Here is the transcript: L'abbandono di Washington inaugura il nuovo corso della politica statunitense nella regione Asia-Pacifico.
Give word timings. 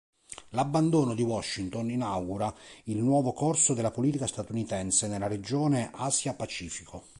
L'abbandono 0.55 1.13
di 1.13 1.21
Washington 1.21 1.91
inaugura 1.91 2.51
il 2.85 2.97
nuovo 2.97 3.33
corso 3.33 3.75
della 3.75 3.91
politica 3.91 4.25
statunitense 4.25 5.07
nella 5.07 5.27
regione 5.27 5.91
Asia-Pacifico. 5.93 7.03